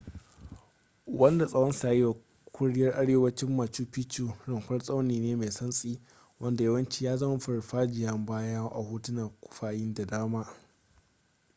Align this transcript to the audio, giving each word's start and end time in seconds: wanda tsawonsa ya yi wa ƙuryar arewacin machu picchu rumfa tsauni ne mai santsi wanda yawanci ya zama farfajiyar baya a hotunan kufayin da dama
wanda 1.19 1.45
tsawonsa 1.49 1.87
ya 1.87 1.93
yi 1.93 2.03
wa 2.05 2.15
ƙuryar 2.51 2.93
arewacin 2.93 3.55
machu 3.57 3.85
picchu 3.85 4.33
rumfa 4.47 4.79
tsauni 4.79 5.19
ne 5.19 5.35
mai 5.35 5.51
santsi 5.51 5.99
wanda 6.39 6.63
yawanci 6.63 7.05
ya 7.05 7.17
zama 7.17 7.39
farfajiyar 7.39 8.25
baya 8.25 8.59
a 8.67 8.83
hotunan 8.83 9.31
kufayin 9.41 9.93
da 9.93 10.05
dama 10.05 10.47